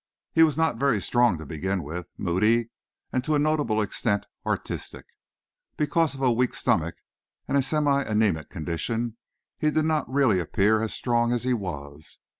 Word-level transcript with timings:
He 0.31 0.41
was 0.41 0.57
not 0.57 0.77
very 0.79 0.99
strong 0.99 1.37
to 1.37 1.45
begin 1.45 1.83
with, 1.83 2.07
moody, 2.17 2.71
and 3.13 3.23
to 3.23 3.35
a 3.35 3.37
notable 3.37 3.83
extent 3.83 4.25
artistic. 4.47 5.05
Because 5.77 6.15
of 6.15 6.23
a 6.23 6.31
weak 6.31 6.55
stomach 6.55 6.95
and 7.47 7.55
a 7.55 7.61
semi 7.61 8.03
anæmic 8.05 8.49
condition, 8.49 9.17
he 9.59 9.69
did 9.69 9.85
not 9.85 10.11
really 10.11 10.39
appear 10.39 10.81
as 10.81 10.91
strong 10.91 11.31
as 11.31 11.43
he 11.43 11.53
was. 11.53 12.17